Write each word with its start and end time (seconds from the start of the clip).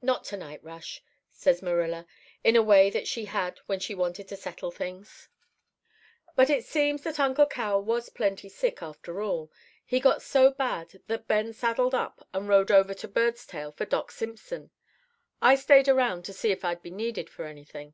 "'Not 0.00 0.24
to 0.24 0.38
night, 0.38 0.64
Rush,' 0.64 1.02
says 1.30 1.60
Marilla, 1.60 2.06
in 2.42 2.56
a 2.56 2.62
way 2.62 2.88
that 2.88 3.06
she 3.06 3.26
had 3.26 3.58
when 3.66 3.78
she 3.78 3.94
wanted 3.94 4.26
to 4.28 4.36
settle 4.38 4.70
things. 4.70 5.28
"But 6.34 6.48
it 6.48 6.64
seems 6.64 7.02
that 7.02 7.20
Uncle 7.20 7.44
Cal 7.44 7.82
was 7.82 8.08
plenty 8.08 8.48
sick, 8.48 8.82
after 8.82 9.20
all. 9.20 9.52
He 9.84 10.00
got 10.00 10.22
so 10.22 10.50
bad 10.50 11.02
that 11.08 11.28
Ben 11.28 11.52
saddled 11.52 11.94
up 11.94 12.26
and 12.32 12.48
rode 12.48 12.70
over 12.70 12.94
to 12.94 13.06
Birdstail 13.06 13.76
for 13.76 13.84
Doc 13.84 14.12
Simpson. 14.12 14.70
I 15.42 15.56
stayed 15.56 15.88
around 15.90 16.24
to 16.24 16.32
see 16.32 16.52
if 16.52 16.64
I'd 16.64 16.80
be 16.80 16.90
needed 16.90 17.28
for 17.28 17.44
anything. 17.44 17.92